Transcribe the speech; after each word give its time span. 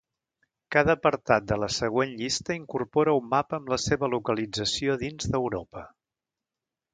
Cada 0.75 0.93
apartat 0.99 1.43
de 1.51 1.57
la 1.63 1.67
següent 1.75 2.15
llista 2.21 2.55
incorpora 2.61 3.13
un 3.19 3.27
mapa 3.35 3.59
amb 3.59 3.69
la 3.75 3.79
seva 3.85 4.11
localització 4.15 4.97
dins 5.05 5.31
d'Europa. 5.37 5.85